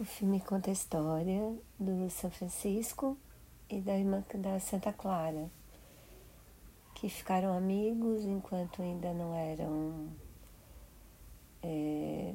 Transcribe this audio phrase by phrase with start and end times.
[0.00, 3.16] O filme conta a história do São Francisco
[3.68, 5.50] e da irmã da Santa Clara,
[6.94, 10.08] que ficaram amigos enquanto ainda não eram
[11.62, 12.34] é,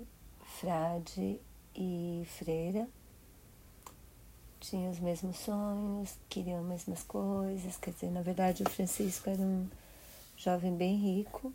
[0.59, 1.41] frade
[1.75, 2.87] e freira.
[4.59, 7.75] Tinham os mesmos sonhos, queriam as mesmas coisas.
[7.77, 9.67] Quer dizer, na verdade, o Francisco era um
[10.37, 11.51] jovem bem rico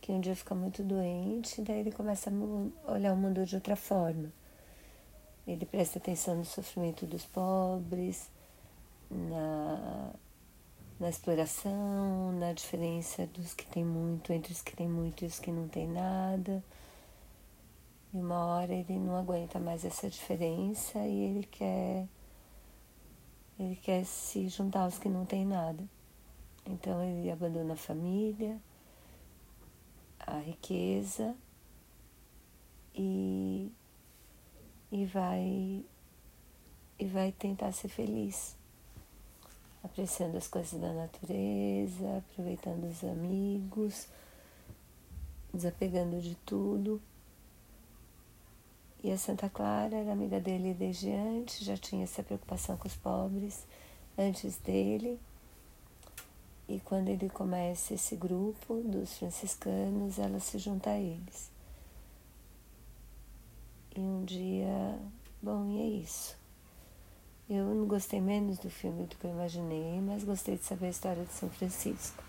[0.00, 3.76] que um dia fica muito doente, daí ele começa a olhar o mundo de outra
[3.76, 4.32] forma.
[5.48, 8.30] Ele presta atenção no sofrimento dos pobres,
[9.10, 10.12] na,
[11.00, 15.40] na exploração, na diferença dos que têm muito entre os que têm muito e os
[15.40, 16.62] que não têm nada.
[18.12, 22.06] E uma hora ele não aguenta mais essa diferença e ele quer
[23.58, 25.82] ele quer se juntar aos que não têm nada.
[26.66, 28.60] Então ele abandona a família,
[30.20, 31.34] a riqueza
[32.94, 33.72] e
[35.02, 35.84] e vai
[36.98, 38.56] e vai tentar ser feliz,
[39.84, 44.08] apreciando as coisas da natureza, aproveitando os amigos,
[45.54, 47.00] desapegando de tudo.
[49.04, 52.96] E a Santa Clara era amiga dele desde antes, já tinha essa preocupação com os
[52.96, 53.64] pobres
[54.18, 55.20] antes dele.
[56.68, 61.48] E quando ele começa esse grupo dos franciscanos, ela se junta a eles.
[63.96, 64.67] E um dia,
[65.42, 66.36] bom, e é isso.
[67.48, 70.90] Eu não gostei menos do filme do que eu imaginei, mas gostei de saber a
[70.90, 72.22] história de São Francisco.